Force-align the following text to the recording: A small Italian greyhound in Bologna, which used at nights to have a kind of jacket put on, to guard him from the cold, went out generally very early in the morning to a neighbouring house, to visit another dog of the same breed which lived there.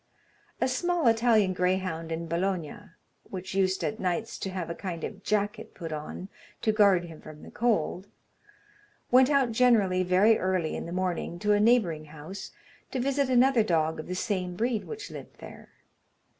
A 0.59 0.67
small 0.67 1.05
Italian 1.05 1.53
greyhound 1.53 2.11
in 2.11 2.25
Bologna, 2.25 2.73
which 3.29 3.53
used 3.53 3.83
at 3.83 3.99
nights 3.99 4.39
to 4.39 4.49
have 4.49 4.67
a 4.67 4.73
kind 4.73 5.03
of 5.03 5.21
jacket 5.21 5.75
put 5.75 5.91
on, 5.91 6.27
to 6.63 6.71
guard 6.71 7.03
him 7.05 7.21
from 7.21 7.43
the 7.43 7.51
cold, 7.51 8.07
went 9.11 9.29
out 9.29 9.51
generally 9.51 10.01
very 10.01 10.39
early 10.39 10.75
in 10.75 10.87
the 10.87 10.91
morning 10.91 11.37
to 11.37 11.53
a 11.53 11.59
neighbouring 11.59 12.05
house, 12.05 12.49
to 12.89 12.99
visit 12.99 13.29
another 13.29 13.61
dog 13.61 13.99
of 13.99 14.07
the 14.07 14.15
same 14.15 14.55
breed 14.55 14.85
which 14.85 15.11
lived 15.11 15.37
there. 15.37 15.69